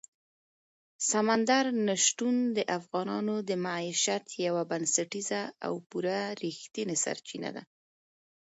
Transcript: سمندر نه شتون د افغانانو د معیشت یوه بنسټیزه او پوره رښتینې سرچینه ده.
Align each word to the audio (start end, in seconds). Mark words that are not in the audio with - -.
سمندر 1.09 1.65
نه 1.87 1.95
شتون 2.05 2.35
د 2.57 2.59
افغانانو 2.77 3.35
د 3.49 3.51
معیشت 3.65 4.25
یوه 4.47 4.63
بنسټیزه 4.71 5.41
او 5.65 5.73
پوره 5.89 6.19
رښتینې 6.43 6.97
سرچینه 7.03 7.49
ده. 7.55 7.63